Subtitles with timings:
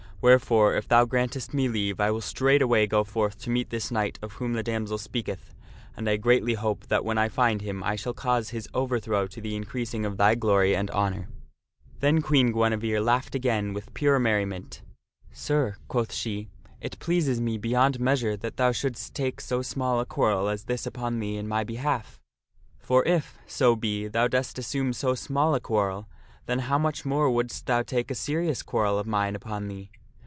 [0.23, 3.89] Wherefore, if thou grantest JJJjJJT^^ me leave, I will straightway go forth to meet this
[3.89, 4.49] knight of Queen.
[4.49, 5.55] whom the damsel speaketh,
[5.97, 9.41] and I greatly hope that when I find him I shall cause his overthrow to
[9.41, 12.51] the increasing of thy glory and honor.' 208 THE STORY OF SIR PELLIAS Then Queen
[12.51, 14.81] Guinevere laughed again with pure merriment."
[15.47, 16.49] Sir/* quoth she,"
[16.81, 20.85] it pleases me beyond measure that thou shouldst take so small a quarrel as this
[20.85, 22.19] upon thee in my behalf.
[22.77, 26.07] For if, so be, thou dost assume so small a quarrel,
[26.45, 29.89] then how much more wouldst thou take a serious quarrel of mine upon thee